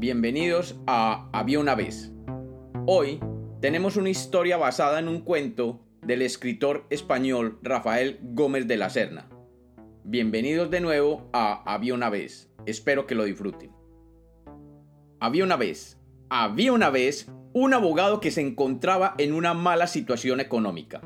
[0.00, 2.10] Bienvenidos a Había una vez.
[2.86, 3.20] Hoy
[3.60, 9.28] tenemos una historia basada en un cuento del escritor español Rafael Gómez de la Serna.
[10.02, 12.50] Bienvenidos de nuevo a Había una vez.
[12.64, 13.72] Espero que lo disfruten.
[15.20, 20.40] Había una vez, había una vez un abogado que se encontraba en una mala situación
[20.40, 21.02] económica.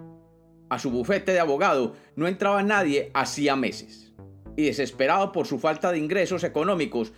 [0.70, 4.14] A su bufete de abogado no entraba nadie hacía meses.
[4.56, 7.12] Y desesperado por su falta de ingresos económicos,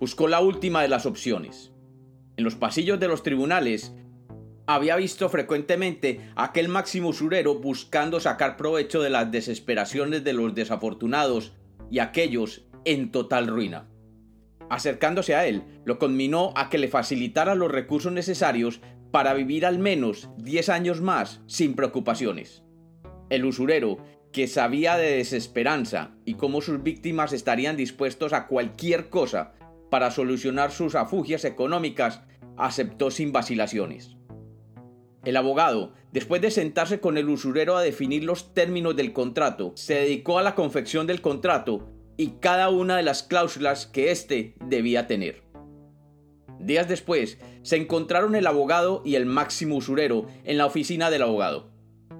[0.00, 1.72] buscó la última de las opciones.
[2.36, 3.94] En los pasillos de los tribunales
[4.66, 10.54] había visto frecuentemente a aquel máximo usurero buscando sacar provecho de las desesperaciones de los
[10.54, 11.54] desafortunados
[11.90, 13.88] y aquellos en total ruina.
[14.70, 19.78] Acercándose a él, lo conminó a que le facilitara los recursos necesarios para vivir al
[19.78, 22.62] menos 10 años más sin preocupaciones.
[23.30, 23.98] El usurero,
[24.32, 29.54] que sabía de desesperanza y cómo sus víctimas estarían dispuestos a cualquier cosa
[29.90, 32.22] para solucionar sus afugias económicas,
[32.56, 34.16] aceptó sin vacilaciones.
[35.24, 39.94] El abogado, después de sentarse con el usurero a definir los términos del contrato, se
[39.94, 45.06] dedicó a la confección del contrato y cada una de las cláusulas que éste debía
[45.06, 45.42] tener.
[46.60, 51.70] Días después, se encontraron el abogado y el máximo usurero en la oficina del abogado.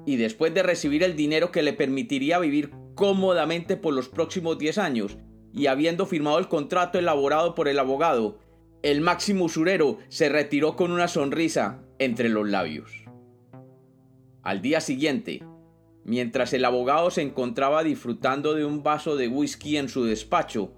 [0.07, 4.79] Y después de recibir el dinero que le permitiría vivir cómodamente por los próximos 10
[4.79, 5.19] años,
[5.59, 8.39] y habiendo firmado el contrato elaborado por el abogado,
[8.83, 12.93] el máximo usurero se retiró con una sonrisa entre los labios.
[14.45, 15.43] Al día siguiente,
[16.05, 20.75] mientras el abogado se encontraba disfrutando de un vaso de whisky en su despacho,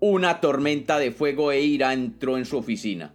[0.00, 3.14] una tormenta de fuego e ira entró en su oficina,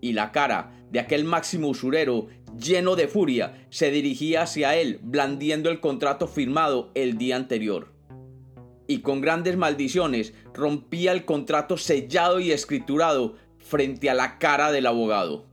[0.00, 5.70] y la cara de aquel máximo usurero, lleno de furia, se dirigía hacia él, blandiendo
[5.70, 7.95] el contrato firmado el día anterior
[8.86, 14.86] y con grandes maldiciones rompía el contrato sellado y escriturado frente a la cara del
[14.86, 15.44] abogado.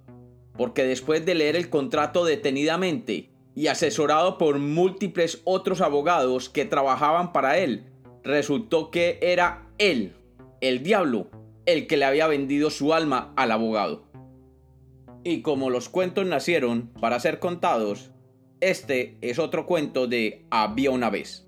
[0.56, 7.34] Porque después de leer el contrato detenidamente y asesorado por múltiples otros abogados que trabajaban
[7.34, 7.86] para él,
[8.24, 10.14] resultó que era él,
[10.62, 11.28] el diablo,
[11.66, 14.04] el que le había vendido su alma al abogado.
[15.24, 18.12] Y como los cuentos nacieron para ser contados,
[18.60, 21.48] este es otro cuento de Había una vez.